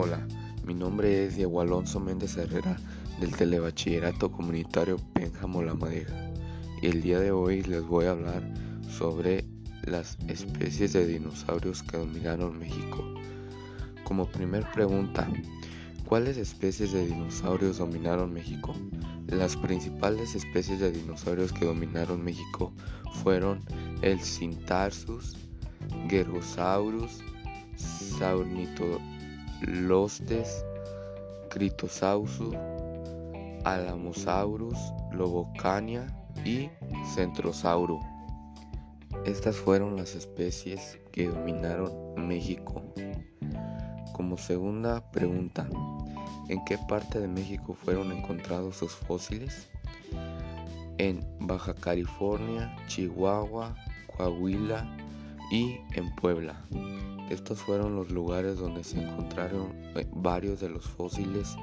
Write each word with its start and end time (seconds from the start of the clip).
Hola, 0.00 0.24
mi 0.64 0.74
nombre 0.74 1.24
es 1.26 1.34
Diego 1.34 1.60
Alonso 1.60 1.98
Méndez 1.98 2.36
Herrera 2.36 2.76
del 3.18 3.34
Telebachillerato 3.34 4.30
Comunitario 4.30 4.96
Pénjamo 5.12 5.60
La 5.60 5.74
Madera 5.74 6.32
y 6.80 6.86
el 6.86 7.02
día 7.02 7.18
de 7.18 7.32
hoy 7.32 7.62
les 7.62 7.84
voy 7.84 8.04
a 8.04 8.12
hablar 8.12 8.48
sobre 8.88 9.44
las 9.82 10.16
especies 10.28 10.92
de 10.92 11.04
dinosaurios 11.04 11.82
que 11.82 11.96
dominaron 11.96 12.60
México. 12.60 13.04
Como 14.04 14.28
primer 14.28 14.70
pregunta, 14.70 15.26
¿cuáles 16.04 16.36
especies 16.36 16.92
de 16.92 17.04
dinosaurios 17.04 17.78
dominaron 17.78 18.32
México? 18.32 18.76
Las 19.26 19.56
principales 19.56 20.36
especies 20.36 20.78
de 20.78 20.92
dinosaurios 20.92 21.52
que 21.52 21.66
dominaron 21.66 22.22
México 22.22 22.72
fueron 23.24 23.64
el 24.02 24.20
Cintarsus, 24.20 25.34
Gergosaurus, 26.08 27.20
Saurnitolostes, 29.58 30.64
Critosaurus, 31.50 32.54
Alamosaurus, 33.64 34.78
Lobocania 35.12 36.06
y 36.44 36.70
Centrosauro. 37.14 38.00
Estas 39.24 39.56
fueron 39.56 39.96
las 39.96 40.14
especies 40.14 40.98
que 41.12 41.28
dominaron 41.28 41.92
México. 42.28 42.82
Como 44.12 44.36
segunda 44.36 45.10
pregunta, 45.10 45.68
¿en 46.48 46.64
qué 46.64 46.78
parte 46.88 47.18
de 47.18 47.28
México 47.28 47.74
fueron 47.74 48.12
encontrados 48.12 48.76
sus 48.76 48.92
fósiles? 48.92 49.68
En 50.98 51.26
Baja 51.40 51.74
California, 51.74 52.74
Chihuahua, 52.86 53.74
Coahuila 54.16 55.07
y 55.50 55.80
en 55.94 56.14
Puebla. 56.16 56.60
Estos 57.30 57.60
fueron 57.60 57.96
los 57.96 58.10
lugares 58.10 58.58
donde 58.58 58.82
se 58.84 59.02
encontraron 59.02 59.72
eh, 59.96 60.06
varios 60.12 60.60
de 60.60 60.70
los 60.70 60.84
fósiles 60.86 61.56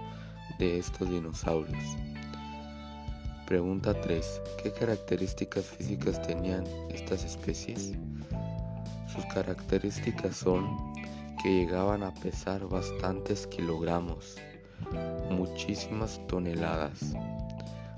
de 0.60 0.78
estos 0.78 1.10
dinosaurios. 1.10 1.98
Pregunta 3.48 4.00
3. 4.00 4.42
¿Qué 4.62 4.72
características 4.72 5.66
físicas 5.66 6.22
tenían 6.22 6.66
estas 6.90 7.24
especies? 7.24 7.94
Sus 9.08 9.26
características 9.26 10.36
son 10.36 10.94
que 11.42 11.50
llegaban 11.50 12.04
a 12.04 12.14
pesar 12.14 12.68
bastantes 12.68 13.46
kilogramos, 13.48 14.38
muchísimas 15.30 16.20
toneladas. 16.28 17.14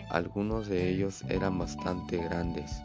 Algunos 0.10 0.68
de 0.68 0.90
ellos 0.90 1.24
eran 1.30 1.58
bastante 1.58 2.18
grandes. 2.18 2.82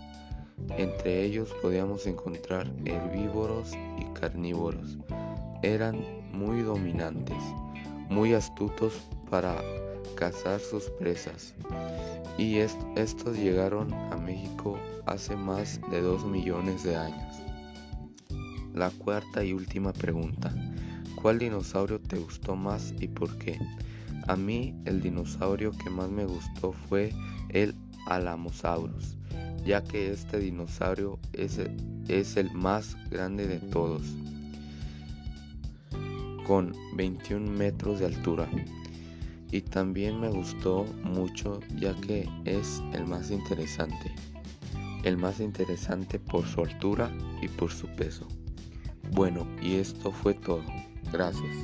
Entre 0.71 1.25
ellos 1.25 1.55
podíamos 1.61 2.07
encontrar 2.07 2.71
herbívoros 2.85 3.73
y 3.99 4.05
carnívoros. 4.19 4.99
Eran 5.63 6.05
muy 6.33 6.63
dominantes, 6.63 7.43
muy 8.09 8.35
astutos 8.35 8.95
para 9.31 9.63
cazar 10.15 10.61
sus 10.61 10.85
presas. 10.91 11.55
Y 12.39 12.57
estos 12.59 13.37
llegaron 13.37 13.93
a 13.93 14.17
México 14.17 14.79
hace 15.07 15.37
más 15.37 15.81
de 15.91 16.01
2 16.01 16.25
millones 16.27 16.83
de 16.83 16.97
años. 16.97 17.43
La 18.75 18.91
cuarta 18.91 19.45
y 19.45 19.53
última 19.53 19.93
pregunta. 19.93 20.53
¿Cuál 21.17 21.39
dinosaurio 21.39 22.01
te 22.01 22.17
gustó 22.19 22.57
más 22.57 22.95
y 22.99 23.09
por 23.09 23.37
qué? 23.39 23.59
A 24.27 24.37
mí 24.37 24.75
el 24.85 25.01
dinosaurio 25.03 25.73
que 25.73 25.91
más 25.91 26.09
me 26.11 26.25
gustó 26.25 26.73
fue 26.73 27.13
el 27.51 27.75
Alamosaurus, 28.07 29.17
ya 29.65 29.83
que 29.83 30.13
este 30.13 30.39
dinosaurio 30.39 31.19
es, 31.33 31.61
es 32.09 32.37
el 32.37 32.53
más 32.53 32.97
grande 33.11 33.47
de 33.47 33.59
todos, 33.59 34.03
con 36.47 36.73
21 36.97 37.51
metros 37.51 38.01
de 38.01 38.07
altura. 38.07 38.49
Y 39.51 39.61
también 39.61 40.19
me 40.19 40.31
gustó 40.31 40.87
mucho 41.05 41.61
ya 41.77 41.95
que 41.95 42.29
es 42.45 42.83
el 42.95 43.07
más 43.07 43.31
interesante. 43.31 44.15
El 45.05 45.19
más 45.19 45.41
interesante 45.41 46.19
por 46.19 46.47
su 46.47 46.63
altura 46.63 47.11
y 47.43 47.49
por 47.49 47.71
su 47.71 47.87
peso. 47.89 48.27
Bueno, 49.11 49.47
y 49.61 49.75
esto 49.75 50.11
fue 50.11 50.33
todo. 50.35 50.65
Gracias. 51.13 51.55